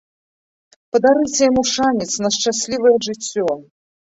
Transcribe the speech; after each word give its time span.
Падарыце 0.95 1.39
яму 1.51 1.63
шанец 1.73 2.09
на 2.27 2.33
шчаслівае 2.37 2.95
жыццё! 3.11 3.47